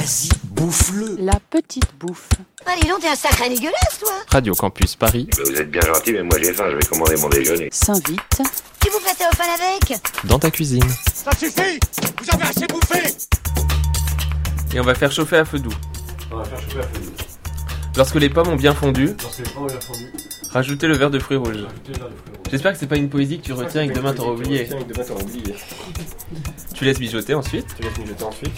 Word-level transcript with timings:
Vas-y, 0.00 0.30
bouffe-le. 0.44 1.16
La 1.18 1.38
petite 1.50 1.90
bouffe. 1.98 2.30
Allez, 2.64 2.88
donc, 2.88 3.00
t'es 3.00 3.08
un 3.08 3.14
sacré 3.14 3.50
dégueulasse, 3.50 3.98
toi 4.00 4.12
Radio 4.30 4.54
Campus 4.54 4.96
Paris, 4.96 5.28
vous 5.44 5.52
êtes 5.60 5.70
bien 5.70 5.82
gentil, 5.82 6.14
mais 6.14 6.22
moi 6.22 6.38
j'ai 6.42 6.54
faim, 6.54 6.64
je 6.70 6.76
vais 6.76 6.86
commander 6.86 7.16
mon 7.18 7.28
déjeuner. 7.28 7.68
S'invite. 7.70 8.40
Tu 8.80 8.88
vous 8.88 8.98
fais 9.00 9.26
au 9.26 9.36
fan 9.36 9.48
avec 9.60 10.00
dans 10.24 10.38
ta 10.38 10.50
cuisine. 10.50 10.88
Ça 11.12 11.32
suffit 11.32 11.78
Vous 12.18 12.30
avez 12.34 12.44
assez 12.44 12.66
bouffé 12.66 13.14
Et 14.74 14.80
on 14.80 14.84
va 14.84 14.94
faire 14.94 15.12
chauffer 15.12 15.36
à 15.36 15.44
feu 15.44 15.58
doux. 15.58 15.68
On 16.32 16.36
va 16.38 16.44
faire 16.44 16.60
chauffer 16.62 16.78
la 16.78 16.84
feuille. 16.84 17.10
Lorsque 17.94 18.14
les 18.14 18.30
pommes 18.30 18.48
ont 18.48 18.56
bien 18.56 18.74
fondu, 18.74 19.14
Lorsque 19.20 19.40
les 19.40 19.50
pommes 19.52 19.64
ont 19.64 19.66
bien 19.66 19.80
fondu, 19.80 20.06
rajoutez 20.50 20.86
le 20.86 20.96
verre 20.96 21.10
de 21.10 21.18
fruits 21.18 21.36
rouges. 21.36 21.48
rajoutez 21.50 21.58
le 21.58 21.66
verre 21.66 21.90
de 21.90 21.98
fruits 21.98 22.16
rouges. 22.16 22.50
J'espère 22.50 22.72
que 22.72 22.78
c'est 22.78 22.86
pas 22.86 22.96
une 22.96 23.10
poésie 23.10 23.38
que 23.38 23.44
tu 23.44 23.52
retiens 23.52 23.82
et 23.82 23.88
que 23.88 23.92
demain 23.94 24.14
t'auras 24.14 24.32
oublié. 24.32 24.66
Tu 26.74 26.86
laisses 26.86 27.00
mijoter 27.00 27.34
ensuite, 27.34 27.66
Tu 27.76 27.82
laisses 27.82 27.98
mijoter 27.98 28.24
ensuite. 28.24 28.52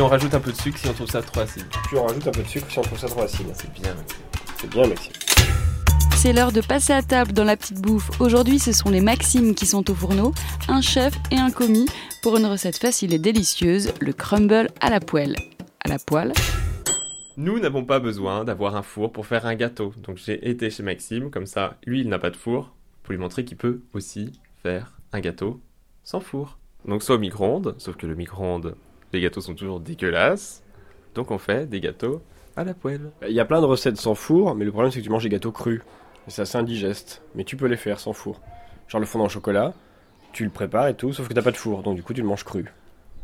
Puis 0.00 0.06
on 0.06 0.08
rajoute 0.08 0.32
un 0.32 0.40
peu 0.40 0.50
de 0.50 0.56
sucre 0.56 0.78
si 0.78 0.88
on 0.88 0.94
trouve 0.94 1.10
ça 1.10 1.20
trop 1.20 1.40
acide. 1.40 1.66
Puis 1.86 1.98
on 1.98 2.06
rajoute 2.06 2.26
un 2.26 2.30
peu 2.30 2.42
de 2.42 2.48
sucre 2.48 2.66
si 2.70 2.78
on 2.78 2.80
trouve 2.80 2.98
ça 2.98 3.06
trop 3.06 3.20
acide. 3.20 3.48
C'est 3.52 3.70
bien. 3.70 3.94
C'est 4.56 4.70
bien, 4.70 4.86
Maxime. 4.86 5.12
C'est 6.16 6.32
l'heure 6.32 6.52
de 6.52 6.62
passer 6.62 6.94
à 6.94 7.02
table 7.02 7.34
dans 7.34 7.44
la 7.44 7.54
petite 7.54 7.82
bouffe. 7.82 8.18
Aujourd'hui, 8.18 8.58
ce 8.58 8.72
sont 8.72 8.88
les 8.88 9.02
Maximes 9.02 9.54
qui 9.54 9.66
sont 9.66 9.90
au 9.90 9.94
fourneau, 9.94 10.32
un 10.68 10.80
chef 10.80 11.12
et 11.30 11.36
un 11.36 11.50
commis 11.50 11.84
pour 12.22 12.38
une 12.38 12.46
recette 12.46 12.78
facile 12.78 13.12
et 13.12 13.18
délicieuse, 13.18 13.92
le 14.00 14.14
crumble 14.14 14.68
à 14.80 14.88
la 14.88 15.00
poêle. 15.00 15.34
À 15.84 15.90
la 15.90 15.98
poêle 15.98 16.32
Nous 17.36 17.58
n'avons 17.58 17.84
pas 17.84 18.00
besoin 18.00 18.44
d'avoir 18.44 18.76
un 18.76 18.82
four 18.82 19.12
pour 19.12 19.26
faire 19.26 19.44
un 19.44 19.54
gâteau. 19.54 19.92
Donc 19.98 20.16
j'ai 20.16 20.48
été 20.48 20.70
chez 20.70 20.82
Maxime, 20.82 21.30
comme 21.30 21.44
ça, 21.44 21.76
lui 21.84 22.00
il 22.00 22.08
n'a 22.08 22.18
pas 22.18 22.30
de 22.30 22.36
four, 22.36 22.72
pour 23.02 23.12
lui 23.12 23.18
montrer 23.18 23.44
qu'il 23.44 23.58
peut 23.58 23.82
aussi 23.92 24.32
faire 24.62 24.94
un 25.12 25.20
gâteau 25.20 25.60
sans 26.04 26.20
four. 26.20 26.56
Donc 26.86 27.02
soit 27.02 27.16
au 27.16 27.18
micro-ondes, 27.18 27.74
sauf 27.76 27.96
que 27.96 28.06
le 28.06 28.14
micro-ondes, 28.14 28.74
les 29.12 29.20
gâteaux 29.20 29.40
sont 29.40 29.54
toujours 29.54 29.80
dégueulasses. 29.80 30.62
Donc 31.14 31.30
on 31.30 31.38
fait 31.38 31.68
des 31.68 31.80
gâteaux 31.80 32.22
à 32.56 32.64
la 32.64 32.74
poêle. 32.74 33.10
Il 33.26 33.32
y 33.34 33.40
a 33.40 33.44
plein 33.44 33.60
de 33.60 33.66
recettes 33.66 33.96
sans 33.96 34.14
four, 34.14 34.54
mais 34.54 34.64
le 34.64 34.70
problème 34.72 34.92
c'est 34.92 35.00
que 35.00 35.04
tu 35.04 35.10
manges 35.10 35.22
des 35.24 35.28
gâteaux 35.28 35.52
crus. 35.52 35.80
Et 36.26 36.30
c'est 36.30 36.42
assez 36.42 36.58
indigeste. 36.58 37.22
Mais 37.34 37.44
tu 37.44 37.56
peux 37.56 37.66
les 37.66 37.76
faire 37.76 37.98
sans 38.00 38.12
four. 38.12 38.40
Genre 38.88 39.00
le 39.00 39.06
fondant 39.06 39.26
au 39.26 39.28
chocolat, 39.28 39.72
tu 40.32 40.44
le 40.44 40.50
prépares 40.50 40.88
et 40.88 40.94
tout, 40.94 41.12
sauf 41.12 41.28
que 41.28 41.32
t'as 41.34 41.42
pas 41.42 41.50
de 41.52 41.56
four, 41.56 41.82
donc 41.82 41.96
du 41.96 42.02
coup 42.02 42.12
tu 42.14 42.20
le 42.22 42.26
manges 42.28 42.44
cru. 42.44 42.66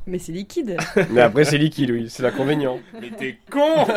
Mais 0.08 0.18
c'est 0.18 0.32
liquide 0.32 0.76
Mais 1.10 1.20
après 1.20 1.44
c'est 1.44 1.58
liquide, 1.58 1.90
oui, 1.90 2.08
c'est 2.08 2.22
l'inconvénient. 2.22 2.78
Mais 3.00 3.10
t'es 3.10 3.38
con 3.50 3.86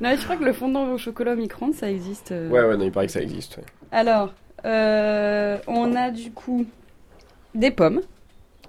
Non, 0.00 0.08
mais 0.10 0.16
je 0.16 0.24
crois 0.24 0.36
que 0.36 0.44
le 0.44 0.52
fondant 0.54 0.92
au 0.92 0.98
chocolat 0.98 1.32
au 1.34 1.36
micro-ondes, 1.36 1.74
ça 1.74 1.90
existe. 1.90 2.32
euh. 2.32 2.48
Ouais, 2.48 2.62
ouais, 2.64 2.76
non, 2.76 2.84
il 2.84 2.92
paraît 2.92 3.06
que 3.06 3.12
ça 3.12 3.20
existe. 3.20 3.58
ouais. 3.58 3.64
Alors, 3.92 4.32
euh, 4.64 5.58
on 5.66 5.94
a 5.94 6.10
du 6.10 6.30
coup 6.32 6.64
des 7.54 7.70
pommes 7.70 8.00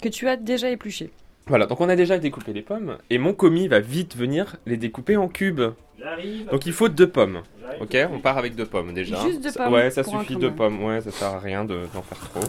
que 0.01 0.09
tu 0.09 0.27
as 0.27 0.35
déjà 0.37 0.69
épluchées. 0.69 1.11
Voilà, 1.47 1.65
donc 1.65 1.79
on 1.79 1.87
a 1.89 1.95
déjà 1.95 2.17
découpé 2.19 2.51
les 2.53 2.61
pommes, 2.61 2.97
et 3.09 3.17
mon 3.17 3.33
commis 3.33 3.67
va 3.69 3.79
vite 3.79 4.15
venir 4.17 4.57
les 4.65 4.75
découper 4.77 5.15
en 5.15 5.27
cubes. 5.29 5.61
J'arrive. 5.99 6.49
Donc 6.51 6.65
il 6.65 6.73
faut 6.73 6.89
deux 6.89 7.07
pommes. 7.09 7.41
Ok, 7.81 7.97
on 8.11 8.19
part 8.19 8.37
avec 8.37 8.55
deux 8.55 8.65
pommes 8.65 8.93
déjà. 8.93 9.19
Juste 9.21 9.41
deux 9.41 9.49
Ça- 9.51 9.63
pommes 9.65 9.73
Ouais, 9.73 9.89
ça 9.91 10.03
suffit 10.03 10.35
deux 10.35 10.51
pommes. 10.51 10.83
Ouais, 10.83 11.01
ça 11.01 11.11
sert 11.11 11.27
à 11.29 11.39
rien 11.39 11.63
de- 11.65 11.81
d'en 11.93 12.01
faire 12.01 12.19
trop. 12.29 12.41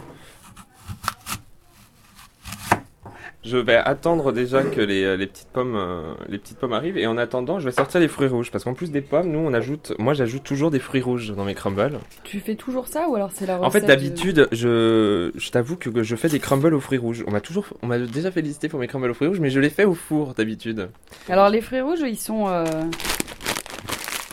Je 3.45 3.57
vais 3.57 3.77
attendre 3.77 4.33
déjà 4.33 4.63
que 4.65 4.81
les, 4.81 5.05
euh, 5.05 5.17
les 5.17 5.27
petites 5.29 5.49
pommes 5.53 5.77
euh, 5.77 6.13
les 6.29 6.39
petites 6.39 6.59
pommes 6.59 6.73
arrivent 6.73 6.99
et 6.99 7.07
en 7.07 7.17
attendant 7.17 7.61
je 7.61 7.67
vais 7.67 7.71
sortir 7.73 8.01
les 8.01 8.09
fruits 8.09 8.27
rouges 8.27 8.51
parce 8.51 8.65
qu'en 8.65 8.75
plus 8.75 8.91
des 8.91 9.01
pommes 9.01 9.31
nous 9.31 9.39
on 9.39 9.55
ajoute 9.55 9.93
moi 9.99 10.13
j'ajoute 10.13 10.43
toujours 10.43 10.71
des 10.73 10.81
fruits 10.81 11.01
rouges 11.01 11.33
dans 11.35 11.45
mes 11.45 11.55
crumbles. 11.55 12.01
Tu 12.25 12.41
fais 12.41 12.57
toujours 12.57 12.89
ça 12.89 13.09
ou 13.09 13.15
alors 13.15 13.31
c'est 13.33 13.47
la 13.47 13.57
recette 13.59 13.67
En 13.69 13.71
fait 13.71 13.81
de- 13.83 13.87
d'habitude 13.87 14.49
je, 14.51 15.31
je 15.37 15.51
t'avoue 15.51 15.77
que, 15.77 15.89
que 15.89 16.03
je 16.03 16.17
fais 16.17 16.29
des 16.29 16.41
crumbles 16.41 16.75
aux 16.75 16.81
fruits 16.81 16.99
rouges. 16.99 17.25
On 17.29 17.31
m'a 17.31 17.41
toujours 17.41 17.67
on 17.83 17.87
m'a 17.87 17.99
déjà 18.01 18.31
félicité 18.33 18.69
pour 18.69 18.81
mes 18.81 18.89
crumbles 18.89 19.09
aux 19.11 19.15
fruits 19.15 19.29
rouges 19.29 19.41
mais 19.41 19.51
je 19.51 19.61
les 19.61 19.71
fais 19.71 19.85
au 19.85 19.95
four 19.95 20.35
d'habitude. 20.35 20.89
Alors 21.29 21.49
les 21.49 21.61
fruits 21.61 21.81
rouges, 21.81 22.01
ils 22.01 22.17
sont... 22.19 22.49
euh, 22.49 22.65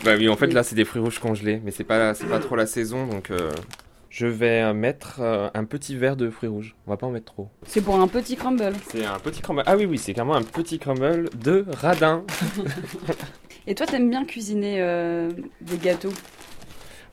Bah 0.03 0.13
oui, 0.17 0.27
en 0.29 0.35
fait 0.35 0.47
là 0.51 0.63
c'est 0.63 0.75
des 0.75 0.83
fruits 0.85 1.01
rouges 1.01 1.19
congelés, 1.19 1.61
mais 1.63 1.69
c'est 1.71 1.83
pas 1.83 2.15
c'est 2.15 2.27
pas 2.27 2.39
trop 2.39 2.55
la 2.55 2.65
saison 2.65 3.05
donc 3.07 3.29
euh, 3.31 3.51
je 4.15 4.27
vais 4.27 4.61
euh, 4.61 4.73
mettre 4.73 5.17
euh, 5.19 5.49
un 5.53 5.65
petit 5.65 5.97
verre 5.97 6.15
de 6.15 6.29
fruits 6.29 6.47
rouges. 6.47 6.73
On 6.87 6.91
va 6.91 6.95
pas 6.95 7.05
en 7.05 7.11
mettre 7.11 7.33
trop. 7.33 7.49
C'est 7.67 7.81
pour 7.81 7.99
un 7.99 8.07
petit 8.07 8.37
crumble. 8.37 8.71
C'est 8.89 9.03
un 9.03 9.19
petit 9.19 9.41
crumble. 9.41 9.61
Ah 9.65 9.75
oui 9.75 9.85
oui, 9.85 9.97
c'est 9.97 10.13
carrément 10.13 10.35
un 10.35 10.41
petit 10.41 10.79
crumble 10.79 11.29
de 11.37 11.65
radin. 11.81 12.23
Et 13.67 13.75
toi, 13.75 13.85
t'aimes 13.85 14.09
bien 14.09 14.23
cuisiner 14.23 14.77
euh, 14.79 15.29
des 15.59 15.77
gâteaux? 15.77 16.13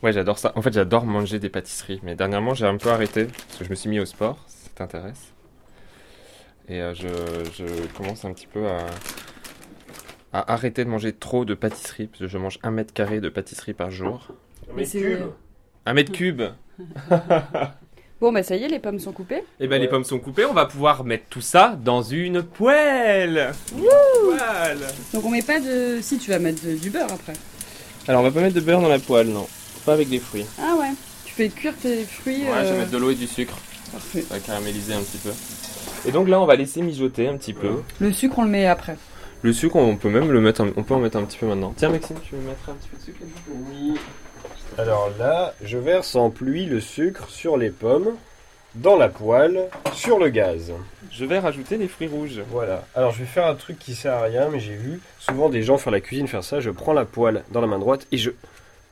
Ouais, 0.05 0.13
j'adore 0.13 0.39
ça. 0.39 0.53
En 0.55 0.63
fait, 0.63 0.73
j'adore 0.73 1.05
manger 1.05 1.41
des 1.41 1.49
pâtisseries, 1.49 1.99
mais 2.05 2.15
dernièrement 2.15 2.55
j'ai 2.55 2.67
un 2.67 2.77
peu 2.77 2.91
arrêté 2.91 3.25
parce 3.49 3.59
que 3.59 3.65
je 3.65 3.71
me 3.71 3.75
suis 3.75 3.91
mis 3.91 3.99
au 3.99 4.05
sport, 4.05 4.39
si 4.47 4.59
ça 4.67 4.71
t'intéresse. 4.77 5.33
Et 6.69 6.81
euh, 6.81 6.95
je, 6.95 7.09
je 7.53 7.65
commence 7.97 8.25
un 8.25 8.33
petit 8.33 8.47
peu 8.47 8.69
à 8.69 8.87
à 10.35 10.53
arrêter 10.55 10.83
de 10.85 10.89
manger 10.89 11.13
trop 11.13 11.45
de 11.45 11.53
pâtisseries 11.55 12.07
parce 12.07 12.21
que 12.21 12.27
je 12.29 12.39
mange 12.39 12.59
un 12.63 12.71
mètre 12.71 12.95
carré 12.95 13.21
de 13.21 13.29
pâtisserie 13.29 13.75
par 13.75 13.91
jour. 13.91 14.29
Mais 14.75 14.85
c'est- 14.87 15.19
Un 15.85 15.93
mètre 15.95 16.11
cube. 16.13 16.41
Bon, 18.21 18.33
bah 18.33 18.45
ça 18.45 18.55
y 18.55 18.63
est, 18.63 18.69
les 18.69 18.79
pommes 18.79 19.01
sont 19.01 19.11
coupées. 19.11 19.43
Et 19.59 19.67
ben 19.67 19.81
les 19.81 19.89
pommes 19.89 20.05
sont 20.05 20.21
coupées, 20.21 20.45
on 20.45 20.53
va 20.53 20.67
pouvoir 20.67 21.03
mettre 21.03 21.25
tout 21.29 21.41
ça 21.41 21.77
dans 21.83 22.03
une 22.03 22.45
poêle. 22.45 23.51
Poêle. 23.73 24.79
Donc 25.13 25.25
on 25.25 25.31
met 25.31 25.43
pas 25.43 25.59
de... 25.59 25.99
Si, 26.01 26.19
tu 26.19 26.31
vas 26.31 26.39
mettre 26.39 26.65
de- 26.65 26.77
du 26.77 26.91
beurre 26.91 27.13
après. 27.13 27.33
Alors 28.07 28.21
on 28.21 28.25
va 28.25 28.31
pas 28.31 28.41
mettre 28.41 28.55
de 28.55 28.61
beurre 28.61 28.81
dans 28.81 28.89
la 28.89 29.01
poêle, 29.01 29.27
non. 29.27 29.49
Pas 29.85 29.95
avec 29.95 30.09
des 30.09 30.21
fruits. 30.21 30.47
Ah 30.61 30.77
ouais. 30.79 30.91
Tu 31.25 31.35
fais 31.35 31.49
cuire 31.49 31.75
tes 31.83 32.05
fruits. 32.05 32.43
Ouais, 32.45 32.63
je 32.63 32.67
euh, 32.69 32.73
vais 32.75 32.79
mettre 32.79 32.93
de 32.93 32.99
l'eau 32.99 33.11
et 33.11 33.17
du 33.17 33.27
sucre. 33.27 33.59
parfait. 33.91 34.23
Ça 34.23 34.35
va 34.35 34.41
caraméliser 34.41 34.95
un 34.95 35.01
petit 35.03 35.19
peu. 35.19 35.31
Et 36.07 36.13
donc 36.13 36.29
là, 36.29 36.41
on 36.41 36.47
va 36.47 36.55
laisser 36.55 36.81
mijoter 36.81 37.27
un 37.27 37.37
petit 37.37 37.55
peu. 37.55 37.83
Le 37.99 38.13
sucre, 38.13 38.39
on 38.39 38.45
le 38.45 38.51
met 38.51 38.67
après. 38.69 38.97
Le 39.43 39.53
sucre, 39.53 39.75
on 39.75 39.97
peut 39.97 40.09
même 40.11 40.31
le 40.31 40.41
mettre, 40.41 40.61
un- 40.61 40.71
on 40.77 40.85
peut 40.85 40.95
en 40.95 41.01
mettre 41.01 41.17
un 41.17 41.25
petit 41.25 41.39
peu 41.39 41.47
maintenant. 41.47 41.75
Tiens 41.77 41.89
Maxime, 41.89 42.19
tu 42.23 42.37
veux 42.37 42.43
mettre 42.43 42.71
un 42.71 42.75
petit 42.75 42.89
peu 42.89 42.97
de 42.99 43.03
sucre? 43.03 43.19
Oui. 43.51 43.95
Alors 44.79 45.11
là, 45.19 45.55
je 45.65 45.79
verse 45.79 46.15
en 46.17 46.31
pluie 46.31 46.67
le 46.67 46.81
sucre 46.81 47.29
sur 47.29 47.57
les 47.57 47.71
pommes, 47.71 48.11
dans 48.75 48.97
la 48.97 49.09
poêle, 49.09 49.69
sur 49.93 50.19
le 50.19 50.29
gaz. 50.31 50.73
Je 51.11 51.25
vais 51.27 51.39
rajouter 51.39 51.77
les 51.77 51.89
fruits 51.89 52.09
rouges. 52.09 52.41
Voilà. 52.51 52.85
Alors 52.95 53.13
je 53.13 53.19
vais 53.21 53.27
faire 53.27 53.47
un 53.47 53.55
truc 53.55 53.79
qui 53.79 53.95
sert 53.95 54.15
à 54.15 54.23
rien, 54.23 54.49
mais 54.51 54.61
j'ai 54.61 54.75
vu 54.75 55.01
souvent 55.19 55.51
des 55.51 55.63
gens 55.63 55.77
faire 55.77 55.93
la 55.93 56.01
cuisine 56.01 56.27
faire 56.27 56.43
ça. 56.45 56.61
Je 56.61 56.71
prends 56.71 56.95
la 56.95 57.05
poêle 57.05 57.43
dans 57.53 57.61
la 57.61 57.67
main 57.67 57.79
droite 57.79 58.07
et 58.13 58.17
je 58.17 58.31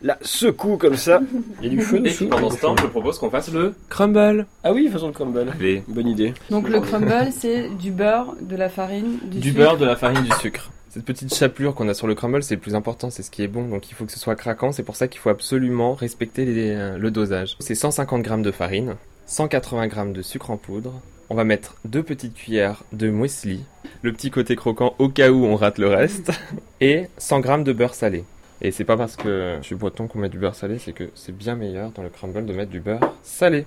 la 0.02 0.18
secoue 0.22 0.76
comme 0.76 0.96
ça. 0.96 1.20
Il 1.62 1.64
y 1.64 1.66
a 1.68 1.70
du 1.70 1.82
feu 1.82 1.97
Et 1.97 2.00
dessous. 2.10 2.28
pendant 2.28 2.50
ce 2.50 2.60
temps, 2.60 2.74
je 2.76 2.86
propose 2.86 3.18
qu'on 3.18 3.30
fasse 3.30 3.50
le 3.52 3.74
crumble. 3.88 4.47
Ah 4.64 4.72
oui, 4.72 4.88
faisons 4.92 5.08
le 5.08 5.12
crumble. 5.14 5.47
Allez. 5.58 5.82
Bonne 5.88 6.08
idée. 6.08 6.34
Donc 6.50 6.68
le 6.68 6.80
crumble, 6.80 7.28
c'est 7.32 7.68
du 7.70 7.91
beurre, 7.91 8.34
de 8.41 8.56
la 8.56 8.68
farine, 8.68 9.18
du, 9.24 9.38
Du 9.41 9.48
sucre. 9.48 9.58
beurre, 9.60 9.76
de 9.78 9.86
la 9.86 9.97
farine, 9.97 10.22
du 10.22 10.32
sucre. 10.41 10.70
Cette 10.91 11.05
petite 11.05 11.33
chapelure 11.33 11.75
qu'on 11.77 11.89
a 11.89 11.95
sur 11.95 12.09
le 12.09 12.17
crumble, 12.17 12.43
c'est 12.43 12.56
le 12.56 12.61
plus 12.61 12.75
important, 12.75 13.11
c'est 13.11 13.23
ce 13.23 13.31
qui 13.31 13.43
est 13.45 13.49
bon, 13.49 13.69
donc 13.69 13.89
il 13.91 13.95
faut 13.95 14.05
que 14.05 14.11
ce 14.12 14.19
soit 14.19 14.34
craquant, 14.34 14.73
c'est 14.73 14.83
pour 14.83 14.97
ça 14.97 15.06
qu'il 15.06 15.21
faut 15.21 15.31
absolument 15.31 15.95
respecter 15.95 16.45
les- 16.45 16.75
euh, 16.75 16.99
le 16.99 17.11
dosage. 17.12 17.56
C'est 17.61 17.77
150 17.77 18.25
g 18.27 18.37
de 18.43 18.51
farine, 18.51 18.97
180 19.27 19.89
g 19.89 20.12
de 20.12 20.23
sucre 20.23 20.51
en 20.51 20.56
poudre, 20.56 20.93
on 21.28 21.37
va 21.37 21.45
mettre 21.45 21.77
deux 21.84 22.03
petites 22.03 22.34
cuillères 22.34 22.83
de 22.93 23.09
muesli, 23.09 23.62
le 24.03 24.12
petit 24.12 24.33
côté 24.33 24.56
croquant 24.56 24.97
au 24.99 25.09
cas 25.09 25.31
où 25.31 25.45
on 25.45 25.55
rate 25.55 25.78
le 25.78 25.87
reste, 25.87 26.33
et 26.81 27.07
100 27.19 27.43
g 27.43 27.62
de 27.62 27.72
beurre 27.72 27.95
salé. 27.95 28.25
Et 28.61 28.72
c'est 28.72 28.84
pas 28.84 28.97
parce 28.97 29.15
que 29.15 29.59
je 29.62 29.67
suis 29.67 29.77
breton 29.77 30.09
qu'on 30.09 30.19
met 30.19 30.28
du 30.28 30.39
beurre 30.39 30.57
salé, 30.57 30.78
c'est 30.81 30.93
que 30.93 31.09
c'est 31.15 31.34
bien 31.34 31.55
meilleur 31.55 31.93
dans 31.93 32.03
le 32.03 32.11
crumble 32.11 32.45
de 32.45 32.53
mettre 32.53 32.71
du 32.72 32.81
beurre 32.81 33.15
salé. 33.22 33.65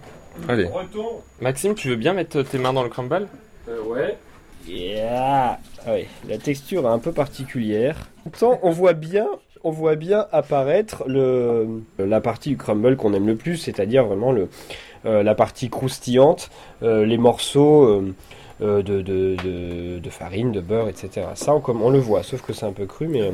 Allez, 0.50 0.66
Breton. 0.66 1.22
Maxime, 1.40 1.74
tu 1.74 1.88
veux 1.88 1.96
bien 1.96 2.12
mettre 2.14 2.42
tes 2.42 2.58
mains 2.58 2.74
dans 2.74 2.84
le 2.84 2.90
crumble? 2.90 3.28
Euh, 3.70 3.82
ouais. 3.84 4.18
Yeah. 4.68 5.60
Ah 5.86 5.94
oui, 5.96 6.06
la 6.30 6.38
texture 6.38 6.86
est 6.86 6.92
un 6.92 7.00
peu 7.00 7.12
particulière. 7.12 8.08
Pourtant, 8.24 8.60
on 8.64 8.70
voit 8.70 8.94
bien, 8.94 9.28
on 9.64 9.72
voit 9.72 9.96
bien 9.96 10.28
apparaître 10.32 11.04
le, 11.08 11.84
la 12.00 12.22
partie 12.22 12.50
du 12.50 12.58
crumble 12.58 12.96
qu'on 12.96 13.14
aime 13.14 13.28
le 13.28 13.36
plus, 13.36 13.58
c'est-à-dire 13.58 14.06
vraiment 14.06 14.32
le, 14.32 14.48
euh, 15.06 15.24
la 15.24 15.36
partie 15.36 15.70
croustillante, 15.70 16.50
euh, 16.84 17.06
les 17.06 17.18
morceaux 17.18 17.86
euh, 18.62 18.82
de, 18.82 19.02
de, 19.02 20.10
farine, 20.10 20.54
de 20.54 20.62
beurre, 20.62 20.88
etc. 20.88 21.28
Ça, 21.36 21.54
on 21.54 21.90
le 21.90 22.00
voit, 22.00 22.24
sauf 22.24 22.42
que 22.42 22.54
c'est 22.54 22.66
un 22.66 22.72
peu 22.72 22.86
cru, 22.86 23.10
mais, 23.10 23.34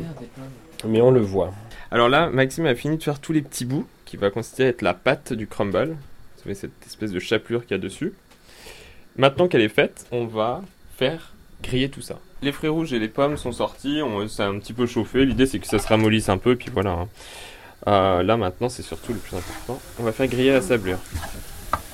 mais 0.88 1.02
on 1.02 1.12
le 1.12 1.22
voit. 1.22 1.52
Alors 1.92 2.10
là, 2.10 2.30
Maxime 2.32 2.66
a 2.66 2.74
fini 2.74 2.98
de 2.98 3.04
faire 3.04 3.20
tous 3.20 3.34
les 3.34 3.44
petits 3.44 3.66
bouts 3.66 3.86
qui 4.06 4.18
va 4.18 4.32
consister 4.32 4.64
à 4.64 4.68
être 4.70 4.82
la 4.82 4.96
pâte 4.96 5.34
du 5.34 5.46
crumble. 5.46 5.90
Vous 5.90 6.44
savez, 6.44 6.56
cette 6.56 6.86
espèce 6.88 7.12
de 7.12 7.20
chapelure 7.20 7.62
qu'il 7.62 7.72
y 7.72 7.80
a 7.80 7.84
dessus. 7.84 8.14
Maintenant 9.18 9.48
qu'elle 9.48 9.62
est 9.62 9.70
faite, 9.70 10.08
on 10.12 10.26
va 10.26 10.62
faire 10.98 11.34
griller 11.64 11.90
tout 11.90 12.02
ça. 12.02 12.16
Les 12.42 12.52
fruits 12.52 12.70
rouges 12.70 12.94
et 12.94 13.00
les 13.00 13.10
pommes 13.10 13.36
sont 13.38 13.52
sortis, 13.52 14.02
on 14.04 14.28
s'est 14.28 14.44
un 14.44 14.58
petit 14.60 14.74
peu 14.74 14.86
chauffé. 14.86 15.26
L'idée 15.26 15.46
c'est 15.46 15.60
que 15.60 15.68
ça 15.68 15.80
se 15.80 15.88
ramollisse 15.88 16.30
un 16.30 16.38
peu, 16.38 16.56
puis 16.56 16.70
voilà. 16.74 16.92
hein. 16.92 17.08
Euh, 17.88 18.24
là 18.24 18.38
maintenant, 18.38 18.70
c'est 18.70 18.82
surtout 18.84 19.14
le 19.14 19.20
plus 19.20 19.36
important. 19.38 19.80
On 20.00 20.04
va 20.04 20.12
faire 20.12 20.28
griller 20.28 20.52
la 20.52 20.62
sablure. 20.62 20.98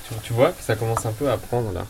Tu, 0.07 0.13
tu 0.23 0.33
vois 0.33 0.51
que 0.51 0.61
ça 0.61 0.75
commence 0.75 1.05
un 1.05 1.11
peu 1.11 1.29
à 1.29 1.37
prendre 1.37 1.71
là. 1.71 1.85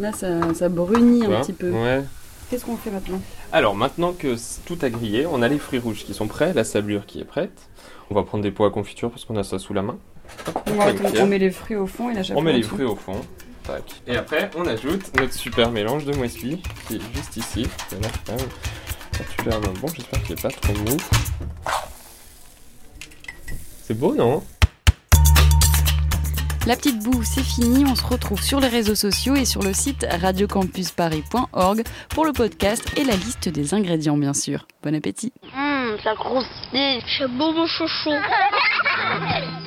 Là, 0.00 0.12
ça, 0.12 0.52
ça 0.54 0.68
brunit 0.68 1.20
Tu 1.20 1.26
un 1.26 1.28
vois 1.28 1.40
petit 1.40 1.52
peu. 1.52 1.70
Ouais. 1.70 2.02
Qu'est-ce 2.50 2.64
qu'on 2.64 2.76
fait 2.76 2.90
maintenant? 2.90 3.20
Alors 3.52 3.74
maintenant 3.74 4.12
que 4.12 4.36
c- 4.36 4.60
tout 4.66 4.76
a 4.82 4.90
grillé, 4.90 5.26
on 5.26 5.40
a 5.40 5.48
les 5.48 5.58
fruits 5.58 5.78
rouges 5.78 6.04
qui 6.04 6.12
sont 6.14 6.26
prêts, 6.26 6.52
la 6.52 6.64
sablure 6.64 7.06
qui 7.06 7.20
est 7.20 7.24
prête. 7.24 7.68
On 8.10 8.14
va 8.14 8.22
prendre 8.22 8.42
des 8.44 8.50
pots 8.50 8.64
à 8.66 8.70
confiture 8.70 9.10
parce 9.10 9.24
qu'on 9.24 9.36
a 9.36 9.44
ça 9.44 9.58
sous 9.58 9.72
la 9.72 9.82
main. 9.82 9.96
on, 10.66 10.72
va- 10.72 10.92
Nickel. 10.92 11.22
on 11.22 11.26
met 11.26 11.38
les 11.38 11.50
fruits 11.50 11.76
au 11.76 11.86
fond 11.86 12.10
et 12.10 12.14
la 12.14 12.22
chapelure 12.22 12.38
On 12.38 12.42
met 12.42 12.50
en 12.50 12.54
les 12.54 12.60
dessous. 12.60 12.74
fruits 12.74 12.84
au 12.86 12.96
fond. 12.96 13.20
Tac. 13.64 13.82
Et 14.06 14.16
après, 14.16 14.50
on 14.56 14.66
ajoute 14.66 15.18
notre 15.18 15.32
super 15.32 15.70
mélange 15.70 16.04
de 16.04 16.14
muesli 16.16 16.62
qui 16.86 16.96
est 16.96 17.14
juste 17.14 17.36
ici. 17.36 17.66
Ça 17.88 17.96
a 17.96 18.00
l'air 18.00 18.12
quand 18.26 18.36
même 18.36 18.48
particulièrement 19.16 19.72
bon. 19.80 19.88
J'espère 19.94 20.22
qu'il 20.22 20.32
est 20.38 20.42
pas 20.42 20.50
trop 20.50 20.72
mou. 20.74 20.96
C'est 23.82 23.98
beau, 23.98 24.14
non? 24.14 24.42
La 26.66 26.76
petite 26.76 27.02
boue, 27.02 27.22
c'est 27.22 27.42
fini. 27.42 27.84
On 27.86 27.94
se 27.94 28.04
retrouve 28.04 28.40
sur 28.42 28.58
les 28.58 28.68
réseaux 28.68 28.94
sociaux 28.94 29.34
et 29.34 29.44
sur 29.44 29.62
le 29.62 29.74
site 29.74 30.06
radiocampusparis.org 30.08 31.82
pour 32.08 32.24
le 32.24 32.32
podcast 32.32 32.90
et 32.96 33.04
la 33.04 33.16
liste 33.16 33.50
des 33.50 33.74
ingrédients, 33.74 34.16
bien 34.16 34.32
sûr. 34.32 34.66
Bon 34.82 34.94
appétit. 34.94 35.32
Hum, 35.54 35.98
ça 36.02 36.14
croustille. 36.14 37.02
C'est 37.18 37.28
bon, 37.28 37.52
mon 37.52 37.66
chouchou. 37.66 38.10